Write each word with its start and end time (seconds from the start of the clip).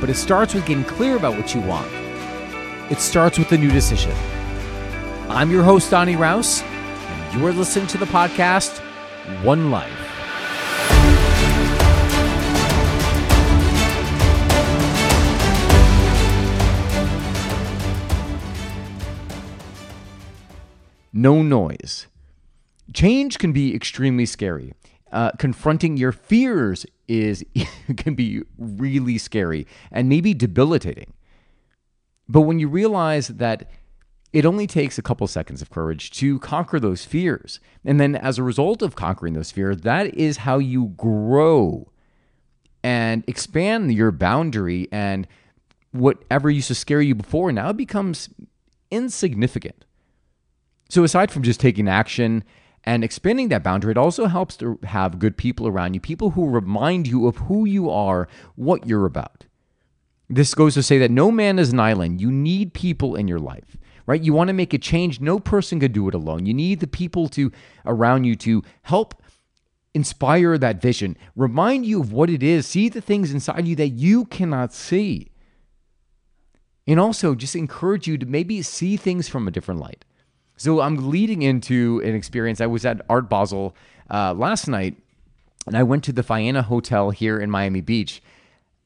but 0.00 0.10
it 0.10 0.14
starts 0.14 0.54
with 0.54 0.66
getting 0.66 0.84
clear 0.84 1.16
about 1.16 1.36
what 1.36 1.54
you 1.54 1.60
want. 1.60 1.90
It 2.90 3.00
starts 3.00 3.38
with 3.38 3.52
a 3.52 3.58
new 3.58 3.70
decision. 3.70 4.12
I'm 5.28 5.50
your 5.50 5.62
host, 5.62 5.90
Donny 5.90 6.14
Raus, 6.14 6.62
and 6.62 7.34
you 7.34 7.46
are 7.46 7.52
listening 7.52 7.86
to 7.88 7.98
the 7.98 8.06
podcast 8.06 8.78
One 9.44 9.70
Life. 9.70 9.92
No 21.12 21.42
noise. 21.42 22.06
Change 22.94 23.38
can 23.38 23.52
be 23.52 23.74
extremely 23.74 24.24
scary. 24.24 24.72
Uh, 25.10 25.30
confronting 25.38 25.96
your 25.96 26.12
fears 26.12 26.84
is 27.06 27.44
can 27.96 28.14
be 28.14 28.42
really 28.58 29.18
scary 29.18 29.66
and 29.90 30.08
maybe 30.08 30.34
debilitating. 30.34 31.12
But 32.28 32.42
when 32.42 32.58
you 32.58 32.68
realize 32.68 33.28
that 33.28 33.70
it 34.32 34.44
only 34.44 34.66
takes 34.66 34.98
a 34.98 35.02
couple 35.02 35.26
seconds 35.26 35.62
of 35.62 35.70
courage 35.70 36.10
to 36.12 36.38
conquer 36.40 36.78
those 36.78 37.04
fears, 37.04 37.60
and 37.84 37.98
then 37.98 38.14
as 38.14 38.38
a 38.38 38.42
result 38.42 38.82
of 38.82 38.94
conquering 38.94 39.32
those 39.32 39.50
fears, 39.50 39.78
that 39.78 40.14
is 40.14 40.38
how 40.38 40.58
you 40.58 40.92
grow 40.96 41.90
and 42.84 43.24
expand 43.26 43.92
your 43.92 44.10
boundary 44.12 44.88
and 44.92 45.26
whatever 45.92 46.50
used 46.50 46.68
to 46.68 46.74
scare 46.74 47.00
you 47.00 47.14
before 47.14 47.50
now 47.50 47.72
becomes 47.72 48.28
insignificant. 48.90 49.84
So 50.90 51.04
aside 51.04 51.30
from 51.30 51.42
just 51.42 51.60
taking 51.60 51.88
action 51.88 52.44
and 52.88 53.04
expanding 53.04 53.48
that 53.48 53.62
boundary, 53.62 53.90
it 53.90 53.98
also 53.98 54.28
helps 54.28 54.56
to 54.56 54.78
have 54.84 55.18
good 55.18 55.36
people 55.36 55.68
around 55.68 55.92
you, 55.92 56.00
people 56.00 56.30
who 56.30 56.48
remind 56.48 57.06
you 57.06 57.26
of 57.26 57.36
who 57.36 57.66
you 57.66 57.90
are, 57.90 58.28
what 58.56 58.86
you're 58.86 59.04
about. 59.04 59.44
This 60.30 60.54
goes 60.54 60.72
to 60.72 60.82
say 60.82 60.96
that 60.96 61.10
no 61.10 61.30
man 61.30 61.58
is 61.58 61.70
an 61.70 61.80
island. 61.80 62.18
You 62.18 62.32
need 62.32 62.72
people 62.72 63.14
in 63.14 63.28
your 63.28 63.40
life, 63.40 63.76
right? 64.06 64.22
You 64.22 64.32
want 64.32 64.48
to 64.48 64.54
make 64.54 64.72
a 64.72 64.78
change. 64.78 65.20
No 65.20 65.38
person 65.38 65.80
could 65.80 65.92
do 65.92 66.08
it 66.08 66.14
alone. 66.14 66.46
You 66.46 66.54
need 66.54 66.80
the 66.80 66.86
people 66.86 67.28
to 67.28 67.52
around 67.84 68.24
you 68.24 68.34
to 68.36 68.62
help 68.84 69.22
inspire 69.92 70.56
that 70.56 70.80
vision, 70.80 71.18
remind 71.36 71.84
you 71.84 72.00
of 72.00 72.10
what 72.10 72.30
it 72.30 72.42
is, 72.42 72.66
see 72.66 72.88
the 72.88 73.02
things 73.02 73.32
inside 73.32 73.66
you 73.66 73.76
that 73.76 73.88
you 73.88 74.24
cannot 74.24 74.72
see. 74.72 75.30
And 76.86 76.98
also 76.98 77.34
just 77.34 77.54
encourage 77.54 78.06
you 78.06 78.16
to 78.16 78.24
maybe 78.24 78.62
see 78.62 78.96
things 78.96 79.28
from 79.28 79.46
a 79.46 79.50
different 79.50 79.78
light. 79.78 80.06
So 80.58 80.80
I'm 80.80 81.08
leading 81.08 81.42
into 81.42 82.02
an 82.04 82.14
experience. 82.14 82.60
I 82.60 82.66
was 82.66 82.84
at 82.84 83.00
Art 83.08 83.30
Basel 83.30 83.74
uh, 84.10 84.34
last 84.34 84.68
night, 84.68 84.96
and 85.66 85.76
I 85.76 85.84
went 85.84 86.04
to 86.04 86.12
the 86.12 86.22
Faena 86.22 86.64
Hotel 86.64 87.10
here 87.10 87.38
in 87.38 87.50
Miami 87.50 87.80
Beach 87.80 88.20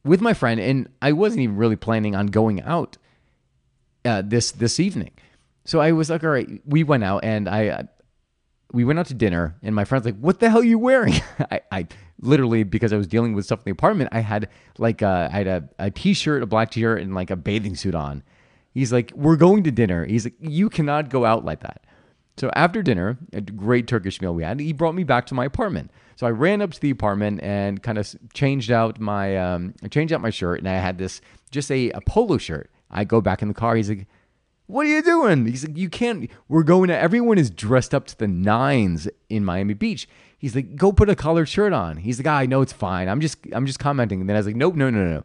with 0.05 0.21
my 0.21 0.35
friend, 0.35 0.61
and 0.61 0.89
I 1.01 1.13
wasn't 1.13 1.43
even 1.43 1.57
really 1.57 1.77
planning 1.77 2.15
on 2.15 2.27
going 2.27 2.63
out 2.63 2.99
uh, 4.05 4.23
this 4.23 4.53
this 4.53 4.79
evening. 4.79 5.13
So 5.65 5.81
I 5.81 5.93
was 5.93 6.11
like, 6.11 6.23
all 6.23 6.31
right, 6.31 6.61
we 6.67 6.85
went 6.85 7.05
out, 7.05 7.25
and 7.25 7.49
I 7.49 7.69
uh, 7.69 7.83
we 8.73 8.85
went 8.85 8.99
out 8.99 9.07
to 9.07 9.15
dinner, 9.15 9.57
and 9.63 9.75
my 9.75 9.85
friend's 9.85 10.05
like, 10.05 10.19
"What 10.19 10.41
the 10.41 10.51
hell 10.51 10.61
are 10.61 10.65
you 10.65 10.79
wearing?" 10.79 11.15
I, 11.51 11.61
I 11.71 11.87
literally 12.21 12.65
because 12.65 12.93
I 12.93 12.97
was 12.97 13.07
dealing 13.07 13.33
with 13.35 13.47
stuff 13.47 13.61
in 13.61 13.65
the 13.65 13.71
apartment, 13.71 14.11
I 14.13 14.21
had 14.21 14.49
like 14.79 15.03
a, 15.03 15.07
uh, 15.07 15.29
I 15.33 15.39
had 15.39 15.47
a, 15.47 15.69
a 15.79 15.91
t-shirt, 15.91 16.43
a 16.43 16.47
black 16.47 16.71
t-shirt, 16.71 17.01
and 17.01 17.15
like 17.15 17.31
a 17.31 17.37
bathing 17.37 17.77
suit 17.77 17.95
on. 17.95 18.23
He's 18.73 18.93
like, 18.93 19.13
We're 19.15 19.37
going 19.37 19.63
to 19.65 19.71
dinner. 19.71 20.05
He's 20.05 20.25
like, 20.25 20.35
You 20.41 20.69
cannot 20.69 21.11
go 21.11 21.25
out 21.25 21.45
like 21.45 21.61
that. 21.61 21.83
So 22.37 22.51
after 22.55 22.83
dinner, 22.83 23.19
a 23.33 23.41
great 23.41 23.87
Turkish 23.87 24.21
meal 24.21 24.35
we 24.35 24.43
had, 24.43 24.59
he 24.59 24.73
brought 24.73 24.95
me 24.95 25.05
back 25.05 25.27
to 25.27 25.35
my 25.35 25.45
apartment. 25.45 25.91
So 26.17 26.27
I 26.27 26.31
ran 26.31 26.63
up 26.63 26.73
to 26.73 26.81
the 26.81 26.91
apartment 26.91 27.43
and 27.43 27.83
kind 27.83 27.99
of 27.99 28.15
changed 28.33 28.71
out 28.71 28.99
my 28.99 29.37
um, 29.37 29.75
changed 29.91 30.13
out 30.13 30.21
my 30.21 30.31
shirt, 30.31 30.59
and 30.59 30.69
I 30.69 30.75
had 30.75 30.99
this 30.99 31.21
just 31.51 31.71
a, 31.71 31.91
a 31.91 32.01
polo 32.01 32.39
shirt. 32.39 32.71
I 32.91 33.05
go 33.05 33.21
back 33.21 33.43
in 33.43 33.49
the 33.49 33.55
car. 33.55 33.77
He's 33.77 33.89
like, 33.89 34.07
"What 34.67 34.87
are 34.87 34.91
you 34.91 35.03
doing?" 35.03 35.47
He's 35.47 35.67
like, 35.67 35.77
"You 35.77 35.89
can't. 35.89 36.31
We're 36.49 36.63
going 36.63 36.89
to. 36.89 36.99
Everyone 36.99 37.39
is 37.39 37.51
dressed 37.51 37.95
up 37.95 38.07
to 38.07 38.19
the 38.19 38.29
nines 38.29 39.09
in 39.29 39.45
Miami 39.45 39.75
Beach." 39.75 40.09
He's 40.39 40.55
like, 40.55 40.77
"Go 40.77 40.93
put 40.93 41.11
a 41.11 41.17
collared 41.17 41.49
shirt 41.49 41.73
on." 41.73 41.99
He's 41.99 42.19
like, 42.19 42.27
"I 42.27 42.47
know 42.47 42.63
it's 42.63 42.73
fine. 42.73 43.09
I'm 43.09 43.21
just 43.21 43.39
I'm 43.53 43.67
just 43.67 43.79
commenting." 43.79 44.21
And 44.21 44.29
then 44.29 44.37
I 44.37 44.41
was 44.41 44.47
like, 44.47 44.57
"Nope, 44.57 44.75
no, 44.75 44.91
no, 44.91 45.05
no. 45.05 45.25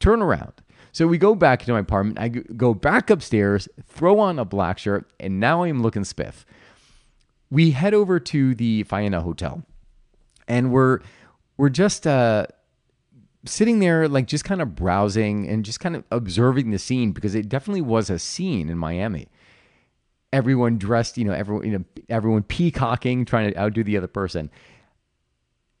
Turn 0.00 0.22
around." 0.22 0.52
So 0.96 1.06
we 1.06 1.18
go 1.18 1.34
back 1.34 1.62
to 1.66 1.72
my 1.72 1.80
apartment. 1.80 2.18
I 2.18 2.28
go 2.28 2.72
back 2.72 3.10
upstairs, 3.10 3.68
throw 3.86 4.18
on 4.18 4.38
a 4.38 4.46
black 4.46 4.78
shirt, 4.78 5.06
and 5.20 5.38
now 5.38 5.62
I'm 5.62 5.82
looking 5.82 6.04
spiff. 6.04 6.46
We 7.50 7.72
head 7.72 7.92
over 7.92 8.18
to 8.18 8.54
the 8.54 8.82
Faena 8.84 9.20
Hotel, 9.20 9.62
and 10.48 10.72
we're 10.72 11.00
we're 11.58 11.68
just 11.68 12.06
uh, 12.06 12.46
sitting 13.44 13.80
there, 13.80 14.08
like 14.08 14.26
just 14.26 14.46
kind 14.46 14.62
of 14.62 14.74
browsing 14.74 15.46
and 15.46 15.66
just 15.66 15.80
kind 15.80 15.96
of 15.96 16.04
observing 16.10 16.70
the 16.70 16.78
scene 16.78 17.12
because 17.12 17.34
it 17.34 17.46
definitely 17.46 17.82
was 17.82 18.08
a 18.08 18.18
scene 18.18 18.70
in 18.70 18.78
Miami. 18.78 19.28
Everyone 20.32 20.78
dressed, 20.78 21.18
you 21.18 21.26
know, 21.26 21.34
everyone, 21.34 21.66
you 21.66 21.72
know, 21.72 21.84
everyone 22.08 22.42
peacocking, 22.42 23.26
trying 23.26 23.52
to 23.52 23.60
outdo 23.60 23.84
the 23.84 23.98
other 23.98 24.06
person. 24.06 24.50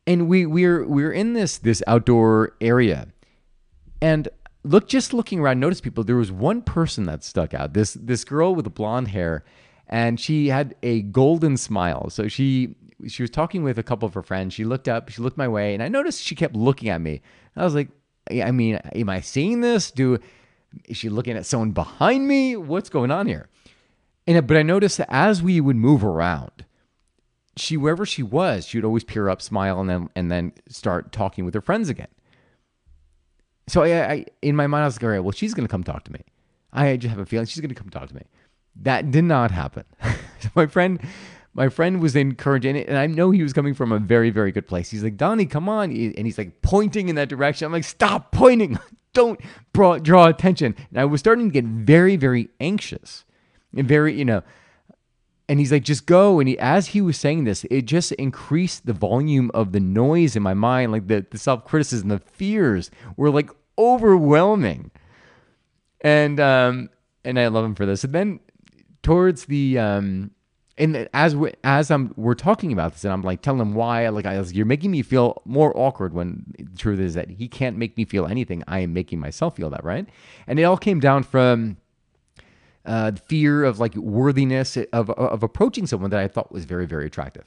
And 0.06 0.28
we 0.28 0.44
we're 0.44 0.86
we're 0.86 1.12
in 1.12 1.32
this 1.32 1.56
this 1.56 1.82
outdoor 1.86 2.54
area, 2.60 3.08
and 4.02 4.28
look 4.66 4.88
just 4.88 5.14
looking 5.14 5.38
around 5.38 5.60
notice 5.60 5.80
people. 5.80 6.04
There 6.04 6.16
was 6.16 6.32
one 6.32 6.62
person 6.62 7.04
that 7.04 7.24
stuck 7.24 7.54
out. 7.54 7.72
This 7.72 7.94
this 7.94 8.24
girl 8.24 8.54
with 8.54 8.64
the 8.64 8.70
blonde 8.70 9.08
hair 9.08 9.44
and 9.88 10.18
she 10.18 10.48
had 10.48 10.74
a 10.82 11.02
golden 11.02 11.56
smile. 11.56 12.10
So 12.10 12.28
she 12.28 12.74
she 13.06 13.22
was 13.22 13.30
talking 13.30 13.62
with 13.62 13.78
a 13.78 13.82
couple 13.82 14.06
of 14.06 14.14
her 14.14 14.22
friends. 14.22 14.54
She 14.54 14.64
looked 14.64 14.88
up 14.88 15.08
she 15.08 15.22
looked 15.22 15.38
my 15.38 15.48
way 15.48 15.74
and 15.74 15.82
i 15.82 15.88
noticed 15.88 16.22
she 16.22 16.34
kept 16.34 16.54
looking 16.54 16.88
at 16.88 17.00
me. 17.00 17.22
I 17.54 17.64
was 17.64 17.74
like 17.74 17.88
i 18.30 18.50
mean 18.50 18.76
am 18.76 19.08
i 19.08 19.20
seeing 19.20 19.60
this? 19.60 19.90
Do 19.90 20.18
is 20.84 20.96
she 20.96 21.08
looking 21.08 21.36
at 21.36 21.46
someone 21.46 21.72
behind 21.72 22.26
me? 22.26 22.56
What's 22.56 22.90
going 22.90 23.10
on 23.10 23.26
here? 23.26 23.48
And 24.26 24.46
but 24.46 24.56
i 24.56 24.62
noticed 24.62 24.98
that 24.98 25.12
as 25.12 25.42
we 25.42 25.60
would 25.60 25.76
move 25.76 26.04
around 26.04 26.64
she 27.56 27.76
wherever 27.76 28.04
she 28.04 28.22
was 28.22 28.66
she 28.66 28.76
would 28.76 28.84
always 28.84 29.04
peer 29.04 29.28
up 29.28 29.40
smile 29.40 29.80
and 29.80 29.88
then 29.88 30.08
and 30.14 30.30
then 30.30 30.52
start 30.68 31.12
talking 31.12 31.44
with 31.44 31.54
her 31.54 31.60
friends 31.60 31.88
again 31.88 32.08
so 33.68 33.82
I, 33.82 34.12
I, 34.12 34.26
in 34.42 34.56
my 34.56 34.66
mind, 34.66 34.82
I 34.82 34.86
was 34.86 34.96
like, 34.96 35.04
all 35.04 35.10
right, 35.10 35.20
well, 35.20 35.32
she's 35.32 35.54
going 35.54 35.66
to 35.66 35.70
come 35.70 35.84
talk 35.84 36.04
to 36.04 36.12
me. 36.12 36.20
I 36.72 36.96
just 36.96 37.10
have 37.10 37.18
a 37.18 37.26
feeling 37.26 37.46
she's 37.46 37.60
going 37.60 37.74
to 37.74 37.80
come 37.80 37.90
talk 37.90 38.08
to 38.08 38.14
me. 38.14 38.22
That 38.82 39.10
did 39.10 39.24
not 39.24 39.50
happen. 39.50 39.84
so 40.40 40.48
my 40.54 40.66
friend, 40.66 41.00
my 41.54 41.68
friend 41.68 42.00
was 42.00 42.14
encouraging 42.14 42.76
it, 42.76 42.88
and 42.88 42.98
I 42.98 43.06
know 43.06 43.30
he 43.30 43.42
was 43.42 43.52
coming 43.52 43.74
from 43.74 43.92
a 43.92 43.98
very, 43.98 44.30
very 44.30 44.52
good 44.52 44.68
place. 44.68 44.90
He's 44.90 45.02
like, 45.02 45.16
Donny, 45.16 45.46
come 45.46 45.68
on. 45.68 45.90
And 45.90 46.26
he's 46.26 46.38
like 46.38 46.62
pointing 46.62 47.08
in 47.08 47.16
that 47.16 47.28
direction. 47.28 47.66
I'm 47.66 47.72
like, 47.72 47.84
stop 47.84 48.30
pointing. 48.30 48.78
Don't 49.14 49.40
draw, 49.72 49.98
draw 49.98 50.26
attention. 50.26 50.76
And 50.90 51.00
I 51.00 51.06
was 51.06 51.20
starting 51.20 51.48
to 51.48 51.52
get 51.52 51.64
very, 51.64 52.16
very 52.16 52.50
anxious 52.60 53.24
and 53.74 53.88
very, 53.88 54.12
you 54.12 54.26
know, 54.26 54.42
and 55.48 55.58
he's 55.60 55.70
like, 55.70 55.84
just 55.84 56.06
go. 56.06 56.40
And 56.40 56.48
he, 56.48 56.58
as 56.58 56.88
he 56.88 57.00
was 57.00 57.16
saying 57.16 57.44
this, 57.44 57.64
it 57.70 57.82
just 57.82 58.12
increased 58.12 58.86
the 58.86 58.92
volume 58.92 59.50
of 59.54 59.72
the 59.72 59.80
noise 59.80 60.34
in 60.34 60.42
my 60.42 60.54
mind, 60.54 60.92
like 60.92 61.06
the, 61.06 61.24
the 61.30 61.38
self 61.38 61.64
criticism, 61.64 62.08
the 62.08 62.18
fears 62.18 62.90
were 63.16 63.30
like 63.30 63.50
overwhelming. 63.78 64.90
And 66.00 66.40
um, 66.40 66.90
and 67.24 67.38
I 67.38 67.48
love 67.48 67.64
him 67.64 67.74
for 67.74 67.86
this. 67.86 68.04
And 68.04 68.12
then 68.12 68.40
towards 69.02 69.46
the 69.46 69.78
um, 69.78 70.32
and 70.78 71.08
as 71.14 71.34
we, 71.34 71.52
as 71.64 71.90
I'm 71.90 72.12
we're 72.16 72.34
talking 72.34 72.72
about 72.72 72.92
this, 72.92 73.04
and 73.04 73.12
I'm 73.12 73.22
like 73.22 73.40
telling 73.40 73.60
him 73.60 73.74
why, 73.74 74.08
like 74.08 74.26
I 74.26 74.38
was, 74.38 74.52
you're 74.52 74.66
making 74.66 74.90
me 74.90 75.02
feel 75.02 75.42
more 75.44 75.76
awkward. 75.76 76.12
When 76.12 76.54
the 76.58 76.76
truth 76.76 76.98
is 77.00 77.14
that 77.14 77.30
he 77.30 77.48
can't 77.48 77.76
make 77.76 77.96
me 77.96 78.04
feel 78.04 78.26
anything. 78.26 78.62
I 78.66 78.80
am 78.80 78.92
making 78.92 79.20
myself 79.20 79.56
feel 79.56 79.70
that, 79.70 79.84
right? 79.84 80.06
And 80.46 80.58
it 80.58 80.64
all 80.64 80.76
came 80.76 81.00
down 81.00 81.22
from 81.22 81.78
uh, 82.86 83.12
fear 83.26 83.64
of 83.64 83.78
like 83.78 83.94
worthiness 83.96 84.76
of 84.92 85.10
of 85.10 85.42
approaching 85.42 85.86
someone 85.86 86.10
that 86.10 86.20
I 86.20 86.28
thought 86.28 86.50
was 86.52 86.64
very 86.64 86.86
very 86.86 87.06
attractive. 87.06 87.44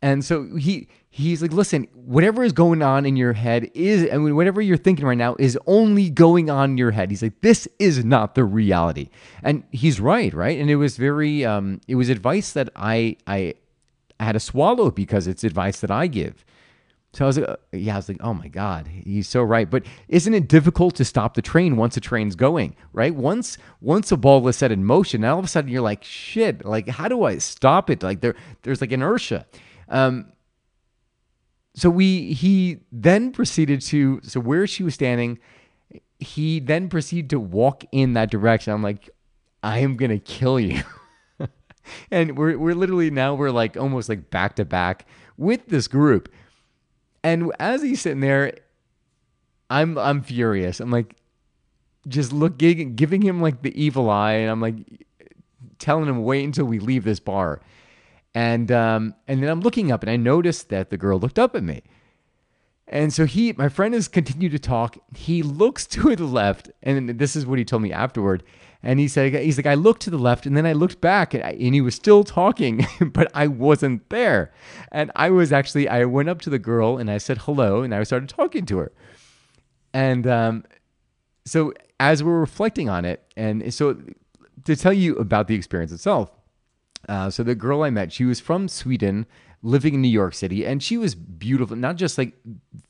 And 0.00 0.24
so 0.24 0.54
he 0.54 0.88
he's 1.10 1.42
like, 1.42 1.52
listen, 1.52 1.88
whatever 1.94 2.44
is 2.44 2.52
going 2.52 2.82
on 2.82 3.04
in 3.04 3.16
your 3.16 3.32
head 3.32 3.70
is, 3.74 4.08
I 4.12 4.18
mean, 4.18 4.36
whatever 4.36 4.60
you're 4.60 4.76
thinking 4.76 5.04
right 5.04 5.18
now 5.18 5.34
is 5.38 5.58
only 5.66 6.10
going 6.10 6.50
on 6.50 6.70
in 6.72 6.78
your 6.78 6.92
head. 6.92 7.10
He's 7.10 7.22
like, 7.22 7.40
this 7.40 7.66
is 7.78 8.04
not 8.04 8.34
the 8.34 8.44
reality, 8.44 9.08
and 9.42 9.64
he's 9.72 9.98
right, 10.00 10.32
right? 10.32 10.58
And 10.58 10.70
it 10.70 10.76
was 10.76 10.96
very, 10.96 11.44
um, 11.44 11.80
it 11.88 11.96
was 11.96 12.08
advice 12.08 12.52
that 12.52 12.68
I 12.76 13.16
I 13.26 13.54
had 14.20 14.32
to 14.32 14.40
swallow 14.40 14.90
because 14.90 15.26
it's 15.26 15.42
advice 15.44 15.80
that 15.80 15.90
I 15.90 16.06
give. 16.06 16.44
So 17.14 17.24
I 17.24 17.26
was 17.26 17.38
like, 17.38 17.48
uh, 17.48 17.56
yeah, 17.72 17.94
I 17.94 17.96
was 17.96 18.08
like, 18.08 18.18
oh 18.20 18.34
my 18.34 18.48
God, 18.48 18.86
he's 18.86 19.28
so 19.28 19.42
right. 19.42 19.68
But 19.68 19.84
isn't 20.08 20.34
it 20.34 20.46
difficult 20.46 20.94
to 20.96 21.04
stop 21.04 21.34
the 21.34 21.42
train 21.42 21.76
once 21.76 21.94
the 21.94 22.00
train's 22.00 22.36
going, 22.36 22.76
right? 22.92 23.14
Once 23.14 23.56
once 23.80 24.12
a 24.12 24.16
ball 24.16 24.46
is 24.46 24.56
set 24.56 24.70
in 24.70 24.84
motion, 24.84 25.22
now 25.22 25.32
all 25.32 25.38
of 25.38 25.44
a 25.44 25.48
sudden 25.48 25.70
you're 25.70 25.82
like, 25.82 26.04
shit, 26.04 26.64
like 26.64 26.88
how 26.88 27.08
do 27.08 27.24
I 27.24 27.38
stop 27.38 27.88
it? 27.88 28.02
Like 28.02 28.20
there 28.20 28.34
there's 28.62 28.80
like 28.80 28.92
inertia. 28.92 29.46
Um, 29.88 30.32
so 31.74 31.88
we 31.88 32.32
he 32.34 32.80
then 32.92 33.32
proceeded 33.32 33.80
to 33.82 34.20
so 34.22 34.38
where 34.40 34.66
she 34.66 34.82
was 34.82 34.94
standing, 34.94 35.38
he 36.18 36.60
then 36.60 36.90
proceeded 36.90 37.30
to 37.30 37.40
walk 37.40 37.84
in 37.90 38.12
that 38.14 38.30
direction. 38.30 38.74
I'm 38.74 38.82
like, 38.82 39.08
I 39.62 39.78
am 39.78 39.96
gonna 39.96 40.18
kill 40.18 40.60
you. 40.60 40.82
and 42.10 42.36
we're 42.36 42.58
we're 42.58 42.74
literally 42.74 43.10
now 43.10 43.34
we're 43.34 43.50
like 43.50 43.78
almost 43.78 44.10
like 44.10 44.28
back 44.28 44.56
to 44.56 44.66
back 44.66 45.06
with 45.38 45.66
this 45.68 45.88
group 45.88 46.28
and 47.22 47.52
as 47.58 47.82
he's 47.82 48.00
sitting 48.00 48.20
there, 48.20 48.54
I'm 49.70 49.98
I'm 49.98 50.22
furious. 50.22 50.80
I'm 50.80 50.90
like, 50.90 51.16
just 52.06 52.32
looking, 52.32 52.94
giving 52.94 53.22
him 53.22 53.40
like 53.40 53.62
the 53.62 53.80
evil 53.80 54.08
eye, 54.10 54.32
and 54.34 54.50
I'm 54.50 54.60
like, 54.60 54.76
telling 55.78 56.08
him 56.08 56.22
wait 56.22 56.44
until 56.44 56.64
we 56.64 56.78
leave 56.78 57.04
this 57.04 57.20
bar. 57.20 57.60
And 58.34 58.70
um, 58.70 59.14
and 59.26 59.42
then 59.42 59.50
I'm 59.50 59.60
looking 59.60 59.90
up, 59.90 60.02
and 60.02 60.10
I 60.10 60.16
noticed 60.16 60.68
that 60.68 60.90
the 60.90 60.96
girl 60.96 61.18
looked 61.18 61.38
up 61.38 61.54
at 61.54 61.62
me. 61.62 61.82
And 62.90 63.12
so 63.12 63.26
he, 63.26 63.52
my 63.52 63.68
friend, 63.68 63.92
has 63.92 64.08
continued 64.08 64.52
to 64.52 64.58
talk. 64.58 64.96
He 65.14 65.42
looks 65.42 65.86
to 65.88 66.16
the 66.16 66.24
left, 66.24 66.70
and 66.82 67.18
this 67.18 67.36
is 67.36 67.44
what 67.44 67.58
he 67.58 67.64
told 67.64 67.82
me 67.82 67.92
afterward. 67.92 68.42
And 68.82 69.00
he 69.00 69.08
said, 69.08 69.34
he's 69.34 69.56
like, 69.56 69.66
I 69.66 69.74
looked 69.74 70.02
to 70.02 70.10
the 70.10 70.18
left 70.18 70.46
and 70.46 70.56
then 70.56 70.64
I 70.64 70.72
looked 70.72 71.00
back 71.00 71.34
and, 71.34 71.42
I, 71.42 71.50
and 71.50 71.74
he 71.74 71.80
was 71.80 71.96
still 71.96 72.22
talking, 72.22 72.86
but 73.12 73.30
I 73.34 73.48
wasn't 73.48 74.08
there. 74.08 74.52
And 74.92 75.10
I 75.16 75.30
was 75.30 75.52
actually, 75.52 75.88
I 75.88 76.04
went 76.04 76.28
up 76.28 76.40
to 76.42 76.50
the 76.50 76.60
girl 76.60 76.96
and 76.96 77.10
I 77.10 77.18
said 77.18 77.38
hello 77.38 77.82
and 77.82 77.92
I 77.94 78.02
started 78.04 78.28
talking 78.28 78.66
to 78.66 78.78
her. 78.78 78.92
And 79.92 80.26
um, 80.26 80.64
so 81.44 81.72
as 81.98 82.22
we're 82.22 82.38
reflecting 82.38 82.88
on 82.88 83.04
it, 83.04 83.24
and 83.36 83.72
so 83.74 84.00
to 84.64 84.76
tell 84.76 84.92
you 84.92 85.16
about 85.16 85.48
the 85.48 85.54
experience 85.54 85.90
itself, 85.90 86.30
uh, 87.08 87.30
so 87.30 87.42
the 87.42 87.54
girl 87.54 87.82
I 87.82 87.90
met, 87.90 88.12
she 88.12 88.24
was 88.24 88.38
from 88.38 88.68
Sweden, 88.68 89.26
living 89.62 89.94
in 89.94 90.02
New 90.02 90.08
York 90.08 90.34
City, 90.34 90.64
and 90.64 90.82
she 90.82 90.96
was 90.96 91.14
beautiful, 91.14 91.76
not 91.76 91.96
just 91.96 92.18
like 92.18 92.34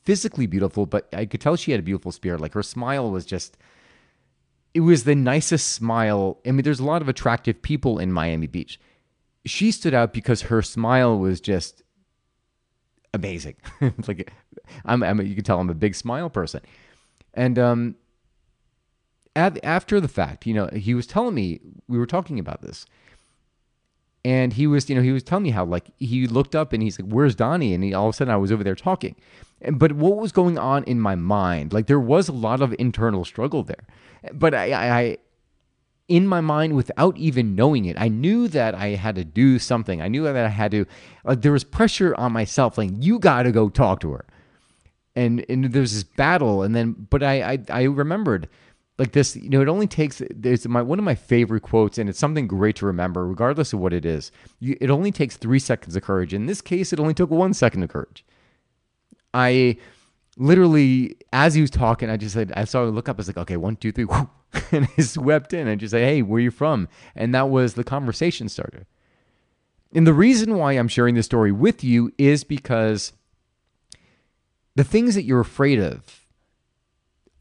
physically 0.03 0.45
beautiful, 0.45 0.85
but 0.85 1.07
I 1.13 1.25
could 1.25 1.41
tell 1.41 1.55
she 1.55 1.71
had 1.71 1.79
a 1.79 1.83
beautiful 1.83 2.11
spirit. 2.11 2.41
Like 2.41 2.53
her 2.53 2.63
smile 2.63 3.09
was 3.09 3.25
just 3.25 3.57
it 4.73 4.81
was 4.81 5.03
the 5.03 5.15
nicest 5.15 5.69
smile. 5.69 6.39
I 6.45 6.51
mean, 6.51 6.63
there's 6.63 6.79
a 6.79 6.85
lot 6.85 7.01
of 7.01 7.09
attractive 7.09 7.61
people 7.61 7.99
in 7.99 8.11
Miami 8.11 8.47
Beach. 8.47 8.79
She 9.45 9.71
stood 9.71 9.93
out 9.93 10.13
because 10.13 10.43
her 10.43 10.61
smile 10.61 11.17
was 11.17 11.41
just 11.41 11.81
amazing. 13.13 13.55
it's 13.81 14.07
like 14.07 14.31
I'm, 14.85 15.01
I'm, 15.01 15.21
you 15.21 15.35
can 15.35 15.43
tell 15.43 15.59
I'm 15.59 15.69
a 15.69 15.75
big 15.75 15.95
smile 15.95 16.29
person. 16.29 16.61
And 17.33 17.57
um, 17.57 17.95
at, 19.35 19.63
after 19.63 19.99
the 19.99 20.07
fact, 20.07 20.45
you 20.45 20.53
know, 20.53 20.67
he 20.67 20.93
was 20.93 21.07
telling 21.07 21.35
me 21.35 21.59
we 21.87 21.97
were 21.97 22.05
talking 22.05 22.39
about 22.39 22.61
this, 22.61 22.85
and 24.25 24.53
he 24.53 24.67
was, 24.67 24.89
you 24.89 24.95
know, 24.95 25.01
he 25.01 25.11
was 25.11 25.23
telling 25.23 25.43
me 25.43 25.51
how 25.51 25.65
like 25.65 25.85
he 25.97 26.27
looked 26.27 26.55
up 26.55 26.73
and 26.73 26.83
he's 26.83 26.99
like, 26.99 27.09
"Where's 27.11 27.35
Donny?" 27.35 27.73
And 27.73 27.83
he, 27.83 27.93
all 27.93 28.09
of 28.09 28.15
a 28.15 28.17
sudden, 28.17 28.33
I 28.33 28.37
was 28.37 28.51
over 28.51 28.63
there 28.63 28.75
talking. 28.75 29.15
And, 29.61 29.79
but 29.79 29.93
what 29.93 30.17
was 30.17 30.31
going 30.31 30.57
on 30.57 30.83
in 30.85 30.99
my 30.99 31.15
mind? 31.15 31.73
Like 31.73 31.87
there 31.87 31.99
was 31.99 32.29
a 32.29 32.33
lot 32.33 32.61
of 32.61 32.75
internal 32.79 33.25
struggle 33.25 33.63
there. 33.63 33.85
But 34.33 34.53
I, 34.53 34.73
I, 34.73 35.17
in 36.07 36.27
my 36.27 36.41
mind, 36.41 36.75
without 36.75 37.15
even 37.17 37.55
knowing 37.55 37.85
it, 37.85 37.95
I 37.99 38.07
knew 38.07 38.47
that 38.49 38.75
I 38.75 38.89
had 38.89 39.15
to 39.15 39.23
do 39.23 39.59
something. 39.59 40.01
I 40.01 40.07
knew 40.07 40.23
that 40.23 40.35
I 40.35 40.49
had 40.49 40.71
to, 40.71 40.85
like, 41.23 41.41
there 41.41 41.51
was 41.51 41.63
pressure 41.63 42.15
on 42.15 42.33
myself, 42.33 42.77
like, 42.77 42.89
you 42.95 43.19
got 43.19 43.43
to 43.43 43.51
go 43.51 43.69
talk 43.69 43.99
to 44.01 44.11
her. 44.11 44.25
And, 45.15 45.45
and 45.47 45.65
there's 45.71 45.93
this 45.93 46.03
battle. 46.03 46.63
And 46.63 46.75
then, 46.75 46.93
but 46.93 47.21
I, 47.21 47.53
I, 47.53 47.59
I 47.69 47.83
remembered, 47.83 48.49
like 48.99 49.13
this, 49.13 49.37
you 49.37 49.49
know, 49.49 49.61
it 49.61 49.69
only 49.69 49.87
takes, 49.87 50.21
there's 50.29 50.67
my, 50.67 50.81
one 50.81 50.99
of 50.99 51.05
my 51.05 51.15
favorite 51.15 51.61
quotes, 51.61 51.97
and 51.97 52.09
it's 52.09 52.19
something 52.19 52.47
great 52.47 52.75
to 52.75 52.85
remember, 52.85 53.25
regardless 53.25 53.71
of 53.71 53.79
what 53.79 53.93
it 53.93 54.05
is. 54.05 54.29
You, 54.59 54.77
it 54.81 54.89
only 54.89 55.09
takes 55.09 55.37
three 55.37 55.57
seconds 55.57 55.95
of 55.95 56.03
courage. 56.03 56.33
In 56.33 56.47
this 56.47 56.59
case, 56.59 56.91
it 56.91 56.99
only 56.99 57.13
took 57.13 57.29
one 57.29 57.53
second 57.53 57.81
of 57.81 57.89
courage. 57.89 58.25
I, 59.33 59.77
literally, 60.35 61.15
as 61.31 61.53
he 61.53 61.61
was 61.61 61.69
talking, 61.69 62.09
I 62.09 62.17
just 62.17 62.33
said, 62.33 62.51
I 62.57 62.65
saw 62.65 62.83
him 62.83 62.93
look 62.93 63.07
up. 63.07 63.15
I 63.15 63.19
was 63.19 63.27
like, 63.27 63.37
okay, 63.37 63.55
one, 63.55 63.77
two, 63.77 63.93
three, 63.93 64.05
and 64.73 64.89
I 64.97 65.01
swept 65.01 65.53
in 65.53 65.69
and 65.69 65.79
just 65.79 65.91
said, 65.91 66.03
hey, 66.03 66.21
where 66.21 66.39
are 66.39 66.41
you 66.41 66.51
from? 66.51 66.89
And 67.15 67.33
that 67.33 67.49
was 67.49 67.75
the 67.75 67.85
conversation 67.85 68.49
starter. 68.49 68.85
And 69.95 70.05
the 70.05 70.13
reason 70.13 70.55
why 70.55 70.73
I'm 70.73 70.89
sharing 70.89 71.15
this 71.15 71.25
story 71.25 71.53
with 71.53 71.85
you 71.85 72.11
is 72.17 72.43
because 72.43 73.13
the 74.75 74.83
things 74.83 75.15
that 75.15 75.23
you're 75.23 75.39
afraid 75.39 75.79
of 75.79 76.25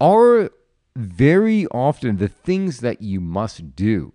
are 0.01 0.51
very 0.99 1.67
often 1.69 2.17
the 2.17 2.29
things 2.29 2.81
that 2.81 3.01
you 3.01 3.21
must 3.21 3.77
do 3.77 4.13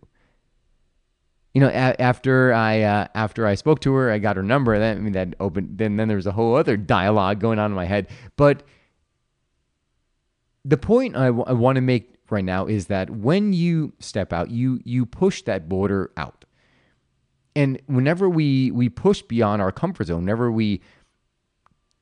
you 1.53 1.61
know, 1.61 1.67
a- 1.67 2.01
after 2.01 2.51
I 2.53 2.81
uh, 2.81 3.07
after 3.13 3.45
I 3.45 3.55
spoke 3.55 3.79
to 3.81 3.93
her, 3.93 4.11
I 4.11 4.17
got 4.17 4.37
her 4.37 4.43
number. 4.43 4.77
That 4.77 4.97
I 4.97 4.99
mean, 4.99 5.13
that 5.13 5.35
opened. 5.39 5.77
Then 5.77 5.97
then 5.97 6.07
there 6.07 6.17
was 6.17 6.25
a 6.25 6.31
whole 6.31 6.55
other 6.55 6.75
dialogue 6.77 7.39
going 7.39 7.59
on 7.59 7.71
in 7.71 7.75
my 7.75 7.85
head. 7.85 8.07
But 8.35 8.63
the 10.65 10.77
point 10.77 11.15
I, 11.15 11.27
w- 11.27 11.45
I 11.45 11.53
want 11.53 11.75
to 11.75 11.81
make 11.81 12.15
right 12.29 12.43
now 12.43 12.65
is 12.65 12.87
that 12.87 13.11
when 13.11 13.53
you 13.53 13.93
step 13.99 14.33
out, 14.33 14.49
you 14.49 14.79
you 14.83 15.05
push 15.05 15.43
that 15.43 15.69
border 15.69 16.11
out. 16.17 16.45
And 17.55 17.79
whenever 17.85 18.27
we 18.27 18.71
we 18.71 18.89
push 18.89 19.21
beyond 19.21 19.61
our 19.61 19.71
comfort 19.71 20.07
zone, 20.07 20.21
whenever 20.21 20.51
we 20.51 20.81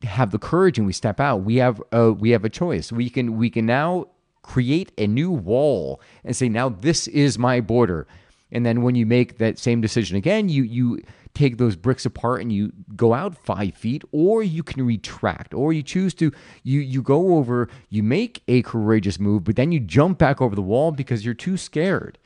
have 0.04 0.32
the 0.32 0.40
courage 0.40 0.78
and 0.78 0.88
we 0.88 0.94
step 0.94 1.20
out, 1.20 1.44
we 1.44 1.58
have 1.58 1.84
a, 1.92 2.14
we 2.14 2.30
have 2.30 2.46
a 2.46 2.50
choice. 2.50 2.90
We 2.90 3.10
can 3.10 3.38
we 3.38 3.50
can 3.50 3.66
now 3.66 4.06
create 4.42 4.92
a 4.98 5.08
new 5.08 5.32
wall 5.32 6.02
and 6.24 6.36
say, 6.36 6.50
now 6.50 6.70
this 6.70 7.08
is 7.08 7.38
my 7.38 7.62
border. 7.62 8.08
And 8.52 8.66
then 8.66 8.82
when 8.82 8.96
you 8.96 9.06
make 9.06 9.38
that 9.38 9.58
same 9.58 9.82
decision 9.82 10.18
again, 10.18 10.50
you 10.50 10.64
you 10.64 11.02
take 11.34 11.58
those 11.58 11.78
bricks 11.78 12.06
apart 12.06 12.42
and 12.42 12.52
you 12.52 12.74
go 12.98 13.14
out 13.14 13.38
five 13.38 13.74
feet, 13.76 14.04
or 14.12 14.44
you 14.44 14.64
can 14.64 14.86
retract, 14.86 15.54
or 15.54 15.72
you 15.72 15.82
choose 15.82 16.14
to 16.16 16.34
you 16.64 16.82
you 16.82 17.02
go 17.02 17.38
over, 17.38 17.70
you 17.90 18.04
make 18.04 18.44
a 18.50 18.62
courageous 18.64 19.20
move, 19.20 19.46
but 19.46 19.56
then 19.56 19.72
you 19.72 19.80
jump 19.80 20.18
back 20.18 20.42
over 20.42 20.56
the 20.56 20.62
wall 20.62 20.92
because 20.92 21.24
you're 21.24 21.34
too 21.34 21.56
scared. 21.56 22.18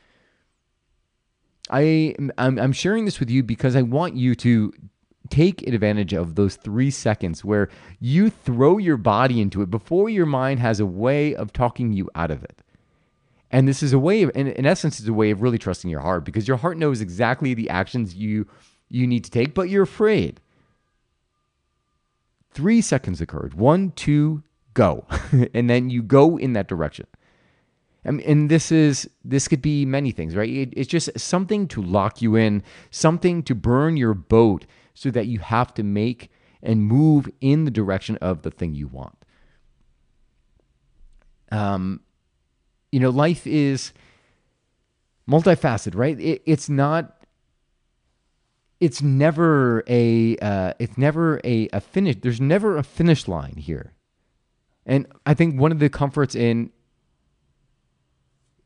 I 1.70 2.16
I'm, 2.38 2.58
I'm 2.58 2.72
sharing 2.72 3.04
this 3.04 3.20
with 3.20 3.30
you 3.30 3.44
because 3.44 3.76
I 3.76 3.82
want 3.82 4.16
you 4.16 4.34
to 4.36 4.72
take 5.30 5.66
advantage 5.66 6.12
of 6.12 6.34
those 6.34 6.56
three 6.56 6.90
seconds 6.90 7.44
where 7.44 7.68
you 8.00 8.30
throw 8.30 8.78
your 8.78 8.96
body 8.96 9.40
into 9.40 9.62
it 9.62 9.70
before 9.70 10.08
your 10.08 10.26
mind 10.26 10.60
has 10.60 10.80
a 10.80 10.86
way 10.86 11.34
of 11.34 11.52
talking 11.52 11.92
you 11.92 12.08
out 12.14 12.30
of 12.30 12.42
it. 12.44 12.62
And 13.50 13.66
this 13.66 13.82
is 13.82 13.92
a 13.92 13.98
way 13.98 14.22
of, 14.22 14.30
in, 14.34 14.48
in 14.48 14.66
essence, 14.66 14.98
it's 14.98 15.08
a 15.08 15.12
way 15.12 15.30
of 15.30 15.40
really 15.40 15.58
trusting 15.58 15.90
your 15.90 16.00
heart 16.00 16.24
because 16.24 16.48
your 16.48 16.56
heart 16.56 16.78
knows 16.78 17.00
exactly 17.00 17.54
the 17.54 17.70
actions 17.70 18.14
you 18.14 18.46
you 18.88 19.06
need 19.06 19.24
to 19.24 19.30
take, 19.30 19.52
but 19.54 19.68
you're 19.68 19.82
afraid. 19.82 20.40
Three 22.52 22.80
seconds 22.80 23.20
occurred. 23.20 23.54
One, 23.54 23.90
two, 23.92 24.42
go, 24.74 25.06
and 25.54 25.68
then 25.68 25.90
you 25.90 26.02
go 26.02 26.36
in 26.36 26.52
that 26.52 26.68
direction. 26.68 27.06
And, 28.04 28.20
and 28.20 28.48
this 28.48 28.70
is 28.70 29.10
this 29.24 29.48
could 29.48 29.60
be 29.60 29.84
many 29.84 30.12
things, 30.12 30.36
right? 30.36 30.48
It, 30.48 30.72
it's 30.76 30.88
just 30.88 31.10
something 31.18 31.66
to 31.68 31.82
lock 31.82 32.22
you 32.22 32.36
in, 32.36 32.62
something 32.90 33.42
to 33.42 33.54
burn 33.54 33.96
your 33.96 34.14
boat, 34.14 34.64
so 34.96 35.10
that 35.10 35.26
you 35.26 35.38
have 35.38 35.74
to 35.74 35.82
make 35.82 36.30
and 36.62 36.82
move 36.82 37.28
in 37.42 37.66
the 37.66 37.70
direction 37.70 38.16
of 38.16 38.42
the 38.42 38.50
thing 38.50 38.74
you 38.74 38.88
want. 38.88 39.14
Um, 41.52 42.00
you 42.90 42.98
know, 42.98 43.10
life 43.10 43.46
is 43.46 43.92
multifaceted, 45.30 45.94
right? 45.94 46.18
It, 46.18 46.42
it's 46.46 46.68
not. 46.70 47.12
It's 48.80 49.02
never 49.02 49.84
a. 49.86 50.38
Uh, 50.38 50.72
it's 50.78 50.96
never 50.96 51.40
a, 51.44 51.68
a 51.74 51.80
finish. 51.80 52.16
There's 52.22 52.40
never 52.40 52.78
a 52.78 52.82
finish 52.82 53.28
line 53.28 53.56
here, 53.58 53.92
and 54.86 55.06
I 55.26 55.34
think 55.34 55.60
one 55.60 55.72
of 55.72 55.78
the 55.78 55.90
comforts 55.90 56.34
in 56.34 56.72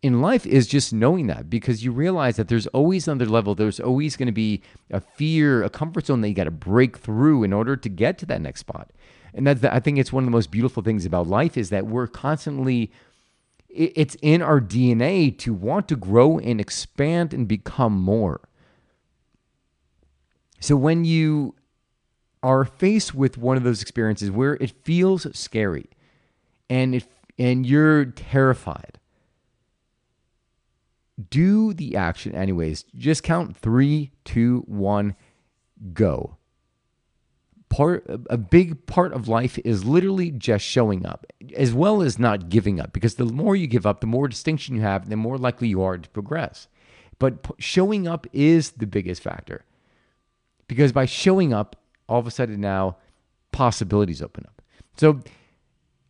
in 0.02 0.23
life 0.23 0.47
is 0.47 0.66
just 0.66 0.92
knowing 0.92 1.26
that 1.26 1.50
because 1.50 1.85
you 1.85 1.92
realize 1.92 2.37
that 2.37 2.49
there's 2.49 2.66
always 2.69 3.07
another 3.07 3.26
level. 3.26 3.54
There's 3.54 3.80
always 3.80 4.16
going 4.16 4.26
to 4.26 4.33
be 4.33 4.62
a 4.90 5.00
fear, 5.00 5.62
a 5.62 5.71
comfort 5.71 6.07
zone 6.07 6.23
that 6.23 6.28
you 6.28 6.35
got 6.35 6.45
to 6.45 6.50
break 6.50 6.99
through 6.99 7.45
in 7.45 7.52
order 7.52 7.76
to 7.76 7.88
get 7.88 8.16
to 8.19 8.26
that 8.26 8.40
next 8.40 8.61
spot. 8.61 8.90
And 9.35 9.47
that's, 9.47 9.62
I 9.62 9.78
think 9.80 9.99
it's 9.99 10.12
one 10.12 10.25
of 10.25 10.26
the 10.26 10.33
most 10.33 10.50
beautiful 10.50 10.83
things 10.83 11.04
about 11.04 11.26
life 11.26 11.59
is 11.59 11.71
that 11.71 11.87
we're 11.87 12.07
constantly 12.07 12.90
it's 13.73 14.16
in 14.21 14.42
our 14.42 14.61
DNA 14.61 15.37
to 15.38 15.54
want 15.54 15.87
to 15.88 15.97
grow 15.97 16.38
and 16.38 16.61
expand 16.61 17.33
and 17.33 17.47
become 17.47 17.92
more. 17.92 18.40
So 20.59 20.76
when 20.76 21.04
you 21.04 21.54
are 22.42 22.64
faced 22.64 23.14
with 23.14 23.38
one 23.38 23.57
of 23.57 23.62
those 23.62 23.80
experiences 23.80 24.30
where 24.30 24.54
it 24.54 24.73
feels 24.83 25.26
scary 25.38 25.87
and 26.69 26.97
it 26.97 27.07
and 27.38 27.64
you're 27.64 28.04
terrified, 28.04 28.99
do 31.29 31.75
the 31.75 31.97
action 31.97 32.35
anyways. 32.35 32.85
Just 32.95 33.23
count 33.23 33.57
three, 33.57 34.12
two, 34.25 34.65
one, 34.67 35.17
go. 35.93 36.37
part 37.69 38.05
a 38.29 38.37
big 38.37 38.85
part 38.87 39.12
of 39.12 39.29
life 39.29 39.59
is 39.65 39.85
literally 39.85 40.31
just 40.31 40.65
showing 40.65 41.07
up 41.07 41.25
as 41.57 41.73
well 41.73 42.03
as 42.03 42.19
not 42.19 42.49
giving 42.49 42.81
up 42.81 42.93
because 42.93 43.15
the 43.15 43.25
more 43.25 43.55
you 43.55 43.67
give 43.69 43.87
up 43.87 44.00
the 44.00 44.07
more 44.07 44.27
distinction 44.29 44.75
you 44.75 44.81
have 44.81 45.09
the 45.09 45.17
more 45.17 45.39
likely 45.39 45.69
you 45.69 45.81
are 45.81 45.97
to 45.97 46.09
progress 46.11 46.67
but 47.21 47.47
showing 47.59 48.09
up 48.09 48.27
is 48.33 48.73
the 48.73 48.87
biggest 48.87 49.23
factor 49.23 49.65
because 50.67 50.91
by 50.91 51.07
showing 51.07 51.53
up 51.53 51.77
all 52.09 52.19
of 52.19 52.27
a 52.27 52.31
sudden 52.31 52.61
now 52.61 52.97
possibilities 53.53 54.21
open 54.21 54.45
up 54.49 54.61
so 54.97 55.21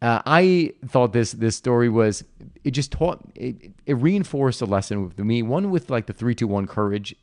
uh, 0.02 0.22
I 0.24 0.72
thought 0.86 1.12
this 1.12 1.32
this 1.32 1.56
story 1.56 1.88
was 1.88 2.24
it 2.64 2.72
just 2.72 2.92
taught 2.92 3.20
it, 3.34 3.72
it 3.86 3.94
reinforced 3.94 4.62
a 4.62 4.66
lesson 4.66 5.04
with 5.04 5.18
me 5.18 5.42
one 5.42 5.70
with 5.70 5.90
like 5.90 6.06
the 6.06 6.12
three 6.12 6.34
two 6.34 6.46
one 6.46 6.66
courage 6.66 7.14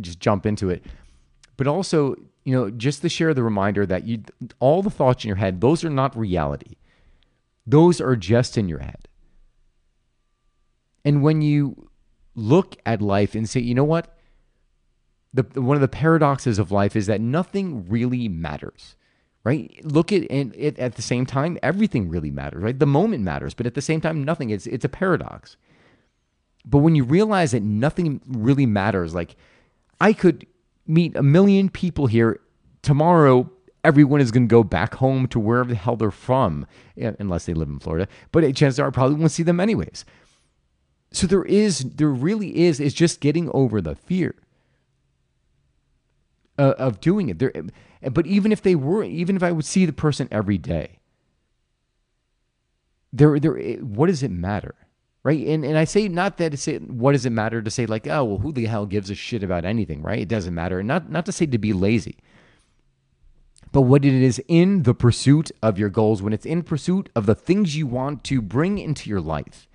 just 0.00 0.20
jump 0.20 0.46
into 0.46 0.70
it 0.70 0.84
but 1.56 1.66
also 1.66 2.16
you 2.44 2.54
know, 2.54 2.70
just 2.70 3.02
to 3.02 3.08
share 3.08 3.34
the 3.34 3.42
reminder 3.42 3.86
that 3.86 4.06
you 4.06 4.22
all 4.60 4.82
the 4.82 4.90
thoughts 4.90 5.24
in 5.24 5.28
your 5.28 5.36
head, 5.36 5.60
those 5.60 5.82
are 5.82 5.90
not 5.90 6.16
reality. 6.16 6.76
Those 7.66 8.00
are 8.00 8.16
just 8.16 8.58
in 8.58 8.68
your 8.68 8.80
head. 8.80 9.08
And 11.04 11.22
when 11.22 11.40
you 11.40 11.88
look 12.34 12.76
at 12.84 13.00
life 13.00 13.34
and 13.34 13.48
say, 13.48 13.60
you 13.60 13.74
know 13.74 13.84
what? 13.84 14.16
The, 15.32 15.60
one 15.60 15.76
of 15.76 15.80
the 15.80 15.88
paradoxes 15.88 16.58
of 16.58 16.70
life 16.70 16.94
is 16.94 17.06
that 17.06 17.20
nothing 17.20 17.88
really 17.88 18.28
matters, 18.28 18.94
right? 19.44 19.78
Look 19.84 20.12
at 20.12 20.22
it 20.30 20.78
at 20.78 20.96
the 20.96 21.02
same 21.02 21.26
time, 21.26 21.58
everything 21.62 22.08
really 22.08 22.30
matters, 22.30 22.62
right? 22.62 22.78
The 22.78 22.86
moment 22.86 23.22
matters, 23.22 23.54
but 23.54 23.66
at 23.66 23.74
the 23.74 23.82
same 23.82 24.00
time, 24.00 24.24
nothing. 24.24 24.50
It's 24.50 24.66
it's 24.66 24.84
a 24.84 24.88
paradox. 24.88 25.56
But 26.64 26.78
when 26.78 26.94
you 26.94 27.04
realize 27.04 27.52
that 27.52 27.62
nothing 27.62 28.22
really 28.26 28.66
matters, 28.66 29.14
like 29.14 29.36
I 30.00 30.12
could 30.14 30.46
meet 30.86 31.14
a 31.16 31.22
million 31.22 31.68
people 31.68 32.06
here. 32.06 32.40
Tomorrow, 32.82 33.50
everyone 33.82 34.20
is 34.20 34.30
going 34.30 34.48
to 34.48 34.50
go 34.52 34.62
back 34.62 34.94
home 34.94 35.26
to 35.28 35.38
wherever 35.38 35.70
the 35.70 35.74
hell 35.74 35.96
they're 35.96 36.10
from, 36.10 36.66
unless 36.96 37.46
they 37.46 37.54
live 37.54 37.68
in 37.68 37.78
Florida. 37.78 38.08
But 38.32 38.42
chances 38.54 38.78
are 38.78 38.88
I 38.88 38.90
probably 38.90 39.16
won't 39.16 39.30
see 39.30 39.42
them 39.42 39.60
anyways. 39.60 40.04
So 41.12 41.26
there 41.26 41.44
is, 41.44 41.78
there 41.78 42.10
really 42.10 42.64
is, 42.64 42.80
it's 42.80 42.94
just 42.94 43.20
getting 43.20 43.48
over 43.54 43.80
the 43.80 43.94
fear 43.94 44.34
uh, 46.58 46.74
of 46.78 47.00
doing 47.00 47.28
it. 47.28 47.38
But 48.12 48.26
even 48.26 48.52
if 48.52 48.62
they 48.62 48.74
were, 48.74 49.04
even 49.04 49.36
if 49.36 49.42
I 49.42 49.52
would 49.52 49.64
see 49.64 49.86
the 49.86 49.92
person 49.92 50.28
every 50.30 50.58
day, 50.58 50.98
there, 53.12 53.38
there, 53.38 53.54
what 53.76 54.06
does 54.06 54.22
it 54.22 54.30
matter? 54.30 54.74
right? 55.24 55.44
And 55.46 55.64
and 55.64 55.76
I 55.76 55.84
say 55.84 56.06
not 56.06 56.36
that 56.36 56.56
say 56.58 56.78
what 56.78 57.12
does 57.12 57.26
it 57.26 57.30
matter 57.30 57.60
to 57.60 57.70
say 57.70 57.86
like 57.86 58.06
oh 58.06 58.24
well 58.24 58.38
who 58.38 58.52
the 58.52 58.66
hell 58.66 58.86
gives 58.86 59.10
a 59.10 59.14
shit 59.14 59.42
about 59.42 59.64
anything, 59.64 60.02
right? 60.02 60.20
It 60.20 60.28
doesn't 60.28 60.54
matter. 60.54 60.78
And 60.78 60.86
not 60.86 61.10
not 61.10 61.26
to 61.26 61.32
say 61.32 61.46
to 61.46 61.58
be 61.58 61.72
lazy, 61.72 62.18
but 63.72 63.82
what 63.82 64.04
it 64.04 64.12
is 64.12 64.40
in 64.46 64.84
the 64.84 64.94
pursuit 64.94 65.50
of 65.62 65.78
your 65.78 65.88
goals, 65.88 66.22
when 66.22 66.32
it's 66.32 66.46
in 66.46 66.62
pursuit 66.62 67.08
of 67.16 67.26
the 67.26 67.34
things 67.34 67.76
you 67.76 67.88
want 67.88 68.22
to 68.24 68.40
bring 68.40 68.78
into 68.78 69.10
your 69.10 69.20
life, 69.20 69.66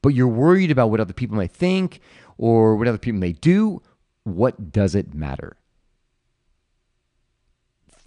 but 0.00 0.10
you're 0.10 0.28
worried 0.28 0.70
about 0.70 0.90
what 0.90 1.00
other 1.00 1.12
people 1.12 1.36
may 1.36 1.48
think 1.48 2.00
or 2.38 2.76
what 2.76 2.88
other 2.88 2.98
people 2.98 3.20
may 3.20 3.32
do. 3.32 3.82
What 4.24 4.70
does 4.72 4.94
it 4.94 5.14
matter? 5.14 5.56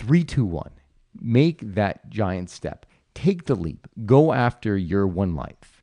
Three, 0.06 0.24
two, 0.24 0.46
one. 0.46 0.72
Make 1.20 1.62
that 1.62 2.10
giant 2.10 2.50
step. 2.50 2.86
Take 3.14 3.46
the 3.46 3.56
leap. 3.56 3.88
Go 4.06 4.34
after 4.34 4.78
your 4.78 5.08
one 5.08 5.36
life 5.36 5.76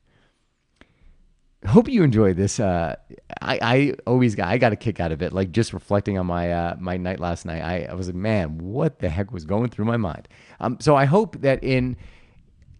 hope 1.65 1.87
you 1.87 2.03
enjoy 2.03 2.33
this. 2.33 2.59
Uh, 2.59 2.95
I, 3.41 3.59
I 3.61 3.93
always 4.05 4.35
got 4.35 4.47
I 4.47 4.57
got 4.57 4.73
a 4.73 4.75
kick 4.75 4.99
out 4.99 5.11
of 5.11 5.21
it. 5.21 5.33
Like 5.33 5.51
just 5.51 5.73
reflecting 5.73 6.17
on 6.17 6.25
my 6.25 6.51
uh, 6.51 6.75
my 6.79 6.97
night 6.97 7.19
last 7.19 7.45
night. 7.45 7.61
I, 7.61 7.87
I 7.89 7.93
was 7.93 8.07
like, 8.07 8.15
man, 8.15 8.57
what 8.57 8.99
the 8.99 9.09
heck 9.09 9.31
was 9.31 9.45
going 9.45 9.69
through 9.69 9.85
my 9.85 9.97
mind? 9.97 10.27
Um, 10.59 10.77
so 10.79 10.95
I 10.95 11.05
hope 11.05 11.41
that 11.41 11.63
in 11.63 11.97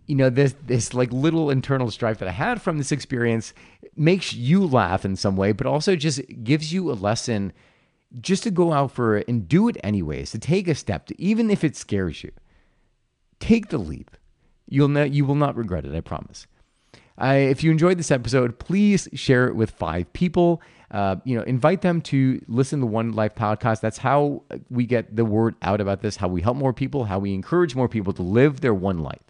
you 0.08 0.16
know 0.16 0.30
this 0.30 0.56
this 0.66 0.94
like 0.94 1.12
little 1.12 1.50
internal 1.50 1.90
strife 1.92 2.20
that 2.20 2.28
I 2.28 2.32
had 2.34 2.62
from 2.62 2.78
this 2.78 2.92
experience 2.92 3.54
makes 3.96 4.34
you 4.34 4.66
laugh 4.66 5.06
in 5.06 5.16
some 5.16 5.36
way, 5.36 5.52
but 5.52 5.68
also 5.68 5.96
just 5.96 6.22
gives 6.44 6.74
you 6.74 6.92
a 6.92 6.94
lesson 6.94 7.54
just 8.22 8.44
to 8.44 8.52
go 8.52 8.74
out 8.74 8.92
for 8.92 9.18
it 9.18 9.28
and 9.28 9.48
do 9.48 9.68
it 9.68 9.78
anyways. 9.84 10.32
To 10.32 10.40
take 10.40 10.68
a 10.68 10.76
step, 10.76 11.08
to, 11.08 11.22
even 11.22 11.50
if 11.50 11.64
it 11.64 11.76
scares 11.76 12.24
you, 12.24 12.32
take 13.40 13.70
the 13.70 13.78
leap. 13.78 14.12
You'll 14.68 14.88
not 14.88 15.12
you 15.12 15.26
will 15.26 15.36
not 15.36 15.56
regret 15.56 15.86
it. 15.86 15.96
I 15.96 16.02
promise. 16.02 16.48
Uh, 17.22 17.36
if 17.38 17.64
you 17.64 17.70
enjoyed 17.70 18.00
this 18.00 18.10
episode, 18.10 18.58
please 18.58 19.08
share 19.14 19.48
it 19.48 19.56
with 19.56 19.70
five 19.72 20.12
people. 20.14 20.62
Uh, 20.90 21.18
you 21.24 21.38
know, 21.38 21.44
invite 21.44 21.82
them 21.82 22.02
to 22.02 22.42
listen 22.48 22.80
to 22.80 22.88
One 22.88 23.12
Life 23.12 23.36
podcast. 23.36 23.82
That's 23.82 24.00
how 24.00 24.42
we 24.70 24.88
get 24.88 25.16
the 25.16 25.26
word 25.26 25.56
out 25.62 25.80
about 25.80 26.02
this, 26.02 26.16
how 26.16 26.28
we 26.28 26.42
help 26.42 26.58
more 26.58 26.74
people, 26.74 27.06
how 27.06 27.20
we 27.20 27.34
encourage 27.34 27.76
more 27.76 27.88
people 27.88 28.14
to 28.14 28.24
live 28.24 28.62
their 28.62 28.74
one 28.74 28.98
life. 29.00 29.22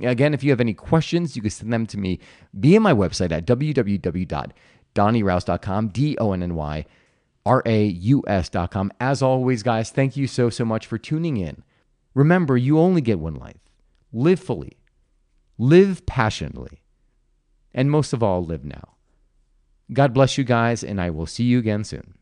Again, 0.00 0.34
if 0.34 0.44
you 0.44 0.50
have 0.50 0.60
any 0.60 0.74
questions, 0.74 1.34
you 1.34 1.42
can 1.42 1.50
send 1.50 1.72
them 1.72 1.86
to 1.86 1.98
me 1.98 2.20
via 2.54 2.78
my 2.80 2.92
website 2.92 3.32
at 3.32 3.44
www.donnyraus.com, 3.44 5.88
D 5.88 6.16
O 6.18 6.32
N 6.32 6.42
N 6.42 6.54
Y 6.54 6.86
R 7.44 7.62
A 7.66 7.84
U 7.84 8.22
S.com. 8.26 8.92
As 9.00 9.22
always, 9.22 9.62
guys, 9.62 9.90
thank 9.90 10.16
you 10.16 10.26
so, 10.26 10.50
so 10.50 10.64
much 10.64 10.86
for 10.86 10.98
tuning 10.98 11.36
in. 11.36 11.62
Remember, 12.14 12.56
you 12.56 12.78
only 12.78 13.00
get 13.00 13.18
one 13.18 13.34
life. 13.34 13.56
Live 14.12 14.40
fully, 14.40 14.76
live 15.58 16.04
passionately 16.04 16.82
and 17.74 17.90
most 17.90 18.12
of 18.12 18.22
all, 18.22 18.44
live 18.44 18.64
now. 18.64 18.96
God 19.92 20.14
bless 20.14 20.38
you 20.38 20.44
guys, 20.44 20.82
and 20.82 21.00
I 21.00 21.10
will 21.10 21.26
see 21.26 21.44
you 21.44 21.58
again 21.58 21.84
soon. 21.84 22.14